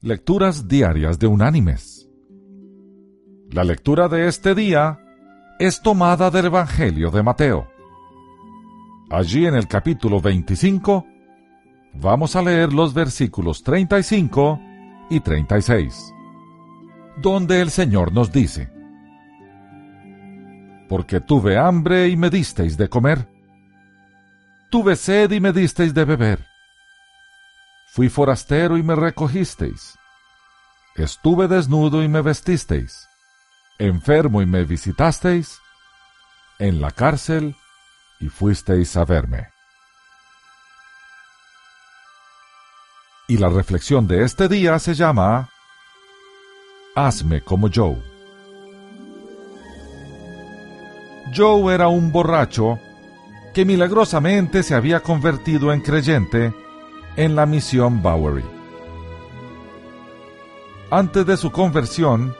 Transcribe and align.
Lecturas 0.00 0.68
Diarias 0.68 1.18
de 1.18 1.26
Unánimes. 1.26 2.08
La 3.50 3.64
lectura 3.64 4.06
de 4.06 4.28
este 4.28 4.54
día 4.54 5.00
es 5.58 5.82
tomada 5.82 6.30
del 6.30 6.46
Evangelio 6.46 7.10
de 7.10 7.24
Mateo. 7.24 7.66
Allí 9.10 9.44
en 9.44 9.56
el 9.56 9.66
capítulo 9.66 10.20
25 10.20 11.04
vamos 11.94 12.36
a 12.36 12.42
leer 12.42 12.72
los 12.72 12.94
versículos 12.94 13.64
35 13.64 14.60
y 15.10 15.18
36, 15.18 16.14
donde 17.20 17.60
el 17.60 17.70
Señor 17.70 18.12
nos 18.12 18.30
dice, 18.30 18.70
Porque 20.88 21.18
tuve 21.18 21.58
hambre 21.58 22.06
y 22.06 22.16
me 22.16 22.30
disteis 22.30 22.76
de 22.76 22.88
comer, 22.88 23.28
tuve 24.70 24.94
sed 24.94 25.32
y 25.32 25.40
me 25.40 25.52
disteis 25.52 25.92
de 25.92 26.04
beber 26.04 26.57
Fui 27.98 28.08
forastero 28.08 28.76
y 28.76 28.84
me 28.84 28.94
recogisteis. 28.94 29.98
Estuve 30.94 31.48
desnudo 31.48 32.00
y 32.04 32.06
me 32.06 32.22
vestisteis. 32.22 33.08
Enfermo 33.76 34.40
y 34.40 34.46
me 34.46 34.62
visitasteis. 34.62 35.58
En 36.60 36.80
la 36.80 36.92
cárcel 36.92 37.56
y 38.20 38.28
fuisteis 38.28 38.96
a 38.96 39.04
verme. 39.04 39.48
Y 43.26 43.36
la 43.38 43.48
reflexión 43.48 44.06
de 44.06 44.22
este 44.22 44.46
día 44.46 44.78
se 44.78 44.94
llama 44.94 45.48
Hazme 46.94 47.42
como 47.42 47.68
Joe. 47.68 48.00
Joe 51.36 51.74
era 51.74 51.88
un 51.88 52.12
borracho 52.12 52.78
que 53.52 53.64
milagrosamente 53.64 54.62
se 54.62 54.76
había 54.76 55.00
convertido 55.00 55.72
en 55.72 55.80
creyente 55.80 56.54
en 57.18 57.34
la 57.34 57.46
misión 57.46 58.00
Bowery. 58.00 58.44
Antes 60.88 61.26
de 61.26 61.36
su 61.36 61.50
conversión, 61.50 62.32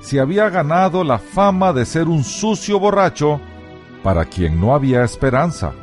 se 0.00 0.18
había 0.18 0.48
ganado 0.48 1.04
la 1.04 1.18
fama 1.18 1.74
de 1.74 1.84
ser 1.84 2.08
un 2.08 2.24
sucio 2.24 2.80
borracho 2.80 3.38
para 4.02 4.24
quien 4.24 4.58
no 4.58 4.74
había 4.74 5.04
esperanza. 5.04 5.74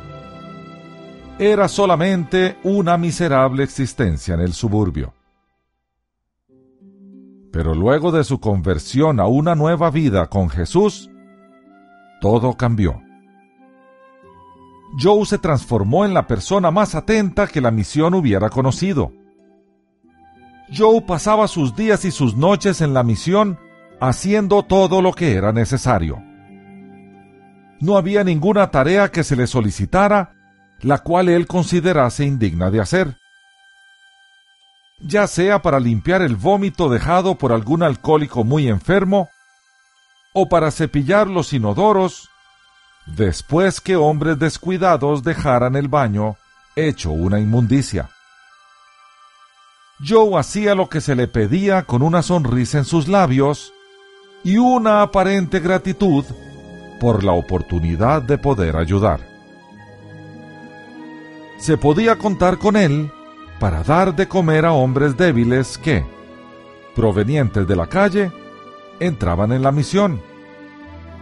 Era 1.38 1.68
solamente 1.68 2.58
una 2.64 2.98
miserable 2.98 3.62
existencia 3.62 4.34
en 4.34 4.40
el 4.40 4.52
suburbio. 4.52 5.14
Pero 7.52 7.76
luego 7.76 8.10
de 8.10 8.24
su 8.24 8.40
conversión 8.40 9.20
a 9.20 9.26
una 9.26 9.54
nueva 9.54 9.90
vida 9.90 10.26
con 10.26 10.50
Jesús, 10.50 11.08
todo 12.20 12.56
cambió. 12.56 13.00
Joe 14.98 15.24
se 15.26 15.38
transformó 15.38 16.04
en 16.04 16.14
la 16.14 16.26
persona 16.26 16.70
más 16.70 16.94
atenta 16.94 17.46
que 17.46 17.60
la 17.60 17.70
misión 17.70 18.14
hubiera 18.14 18.50
conocido. 18.50 19.12
Joe 20.74 21.02
pasaba 21.02 21.48
sus 21.48 21.74
días 21.74 22.04
y 22.04 22.10
sus 22.10 22.36
noches 22.36 22.80
en 22.80 22.94
la 22.94 23.02
misión 23.02 23.58
haciendo 24.00 24.62
todo 24.62 25.00
lo 25.02 25.12
que 25.12 25.34
era 25.34 25.52
necesario. 25.52 26.22
No 27.80 27.96
había 27.96 28.24
ninguna 28.24 28.70
tarea 28.70 29.10
que 29.10 29.24
se 29.24 29.36
le 29.36 29.46
solicitara 29.46 30.34
la 30.82 30.98
cual 30.98 31.28
él 31.28 31.46
considerase 31.46 32.24
indigna 32.24 32.70
de 32.70 32.80
hacer. 32.80 33.16
Ya 35.00 35.26
sea 35.26 35.62
para 35.62 35.80
limpiar 35.80 36.22
el 36.22 36.36
vómito 36.36 36.88
dejado 36.88 37.36
por 37.36 37.52
algún 37.52 37.82
alcohólico 37.82 38.44
muy 38.44 38.68
enfermo, 38.68 39.28
o 40.34 40.48
para 40.48 40.70
cepillar 40.70 41.28
los 41.28 41.52
inodoros, 41.52 42.30
después 43.06 43.80
que 43.80 43.96
hombres 43.96 44.38
descuidados 44.38 45.22
dejaran 45.22 45.76
el 45.76 45.88
baño 45.88 46.36
hecho 46.76 47.10
una 47.10 47.40
inmundicia. 47.40 48.10
Joe 50.04 50.38
hacía 50.38 50.74
lo 50.74 50.88
que 50.88 51.00
se 51.00 51.14
le 51.14 51.28
pedía 51.28 51.82
con 51.84 52.02
una 52.02 52.22
sonrisa 52.22 52.78
en 52.78 52.84
sus 52.84 53.08
labios 53.08 53.72
y 54.42 54.58
una 54.58 55.02
aparente 55.02 55.60
gratitud 55.60 56.24
por 56.98 57.22
la 57.22 57.32
oportunidad 57.32 58.22
de 58.22 58.38
poder 58.38 58.76
ayudar. 58.76 59.20
Se 61.58 61.76
podía 61.76 62.16
contar 62.16 62.58
con 62.58 62.76
él 62.76 63.12
para 63.60 63.84
dar 63.84 64.16
de 64.16 64.26
comer 64.26 64.66
a 64.66 64.72
hombres 64.72 65.16
débiles 65.16 65.78
que, 65.78 66.04
provenientes 66.96 67.66
de 67.68 67.76
la 67.76 67.86
calle, 67.86 68.32
entraban 68.98 69.52
en 69.52 69.62
la 69.62 69.70
misión 69.70 70.20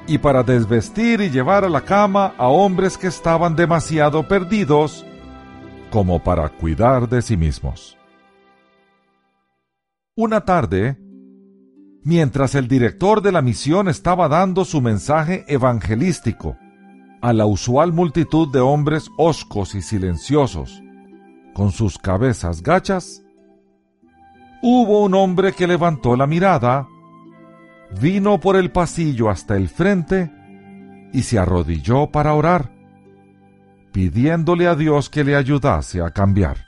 y 0.07 0.19
para 0.19 0.43
desvestir 0.43 1.21
y 1.21 1.31
llevar 1.31 1.65
a 1.65 1.69
la 1.69 1.83
cama 1.83 2.35
a 2.37 2.49
hombres 2.49 2.99
que 2.99 3.07
estaban 3.07 3.57
demasiado 3.57 4.27
perdidos 4.27 5.05
como 5.91 6.23
para 6.23 6.49
cuidar 6.49 7.09
de 7.09 7.23
sí 7.23 7.37
mismos. 7.37 7.97
Una 10.17 10.45
tarde, 10.45 10.99
mientras 12.03 12.55
el 12.55 12.69
director 12.69 13.23
de 13.23 13.33
la 13.33 13.43
misión 13.43 13.89
estaba 13.89 14.29
dando 14.29 14.65
su 14.65 14.81
mensaje 14.81 15.45
evangelístico 15.49 16.57
a 17.23 17.33
la 17.33 17.47
usual 17.47 17.93
multitud 17.93 18.51
de 18.53 18.61
hombres 18.61 19.09
hoscos 19.19 19.75
y 19.75 19.83
silenciosos, 19.83 20.83
con 21.55 21.73
sus 21.73 21.99
cabezas 21.99 22.63
gachas, 22.63 23.23
hubo 24.63 25.05
un 25.05 25.15
hombre 25.15 25.53
que 25.53 25.67
levantó 25.67 26.17
la 26.17 26.27
mirada 26.27 26.87
vino 27.99 28.39
por 28.41 28.57
el 28.57 28.71
pasillo 28.71 29.31
hasta 29.31 29.57
el 29.57 29.69
frente 29.69 30.31
y 31.13 31.23
se 31.23 31.39
arrodilló 31.39 32.11
para 32.11 32.35
orar, 32.35 32.71
pidiéndole 33.93 34.69
a 34.69 34.75
Dios 34.75 35.11
que 35.11 35.25
le 35.25 35.37
ayudase 35.37 36.03
a 36.03 36.11
cambiar. 36.11 36.67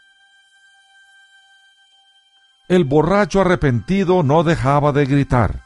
El 2.68 2.84
borracho 2.84 3.40
arrepentido 3.40 4.22
no 4.22 4.42
dejaba 4.42 4.92
de 4.92 5.06
gritar, 5.06 5.62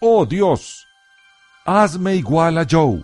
Oh 0.00 0.26
Dios, 0.26 0.86
hazme 1.64 2.16
igual 2.16 2.58
a 2.58 2.66
Joe, 2.70 3.02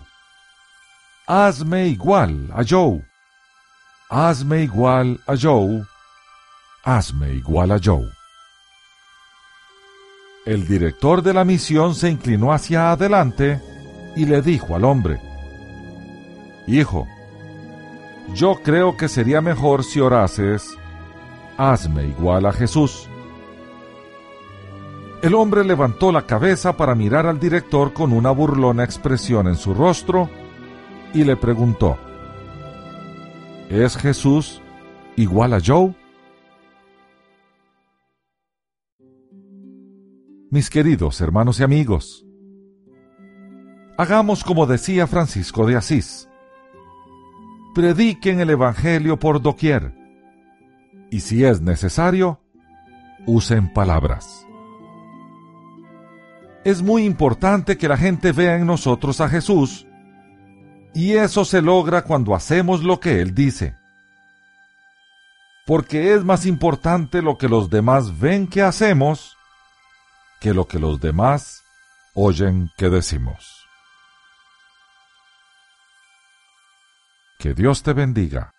hazme 1.27 1.87
igual 1.87 2.49
a 2.55 2.63
Joe, 2.67 3.03
hazme 4.09 4.63
igual 4.63 5.19
a 5.27 5.35
Joe, 5.35 5.83
hazme 6.83 7.33
igual 7.33 7.71
a 7.71 7.79
Joe. 7.83 8.20
El 10.45 10.67
director 10.67 11.21
de 11.21 11.35
la 11.35 11.45
misión 11.45 11.93
se 11.93 12.09
inclinó 12.09 12.51
hacia 12.51 12.91
adelante 12.91 13.61
y 14.15 14.25
le 14.25 14.41
dijo 14.41 14.75
al 14.75 14.85
hombre, 14.85 15.21
Hijo, 16.65 17.07
yo 18.33 18.59
creo 18.63 18.97
que 18.97 19.07
sería 19.07 19.41
mejor 19.41 19.83
si 19.83 19.99
orases, 19.99 20.75
hazme 21.57 22.07
igual 22.07 22.47
a 22.47 22.53
Jesús. 22.53 23.07
El 25.21 25.35
hombre 25.35 25.63
levantó 25.63 26.11
la 26.11 26.25
cabeza 26.25 26.75
para 26.75 26.95
mirar 26.95 27.27
al 27.27 27.39
director 27.39 27.93
con 27.93 28.11
una 28.11 28.31
burlona 28.31 28.83
expresión 28.83 29.47
en 29.47 29.55
su 29.55 29.75
rostro 29.75 30.27
y 31.13 31.23
le 31.23 31.37
preguntó, 31.37 31.99
¿Es 33.69 33.95
Jesús 33.95 34.59
igual 35.15 35.53
a 35.53 35.59
Joe? 35.63 35.93
Mis 40.51 40.69
queridos 40.69 41.21
hermanos 41.21 41.61
y 41.61 41.63
amigos. 41.63 42.25
Hagamos 43.97 44.43
como 44.43 44.65
decía 44.65 45.07
Francisco 45.07 45.65
de 45.65 45.77
Asís. 45.77 46.27
Prediquen 47.73 48.41
el 48.41 48.49
Evangelio 48.49 49.17
por 49.17 49.41
doquier. 49.41 49.93
Y 51.09 51.21
si 51.21 51.45
es 51.45 51.61
necesario, 51.61 52.41
usen 53.25 53.71
palabras. 53.71 54.45
Es 56.65 56.81
muy 56.81 57.05
importante 57.05 57.77
que 57.77 57.87
la 57.87 57.95
gente 57.95 58.33
vea 58.33 58.57
en 58.57 58.65
nosotros 58.65 59.21
a 59.21 59.29
Jesús, 59.29 59.87
y 60.93 61.13
eso 61.13 61.45
se 61.45 61.61
logra 61.61 62.01
cuando 62.01 62.35
hacemos 62.35 62.83
lo 62.83 62.99
que 62.99 63.21
Él 63.21 63.33
dice. 63.33 63.75
Porque 65.65 66.13
es 66.13 66.25
más 66.25 66.45
importante 66.45 67.21
lo 67.21 67.37
que 67.37 67.47
los 67.47 67.69
demás 67.69 68.19
ven 68.19 68.47
que 68.47 68.61
hacemos 68.61 69.37
que 70.41 70.55
lo 70.55 70.67
que 70.67 70.79
los 70.79 70.99
demás 70.99 71.63
oyen 72.15 72.71
que 72.75 72.89
decimos. 72.89 73.67
Que 77.37 77.53
Dios 77.53 77.83
te 77.83 77.93
bendiga. 77.93 78.51